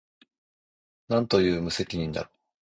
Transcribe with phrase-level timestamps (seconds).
[1.09, 2.33] 何という無責任だろう